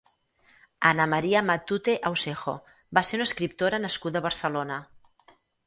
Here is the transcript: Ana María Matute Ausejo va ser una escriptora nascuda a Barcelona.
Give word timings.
Ana 0.91 1.05
María 1.13 1.43
Matute 1.49 1.93
Ausejo 2.09 2.55
va 2.99 3.05
ser 3.11 3.21
una 3.21 3.29
escriptora 3.31 3.83
nascuda 3.87 4.23
a 4.25 4.29
Barcelona. 4.31 4.83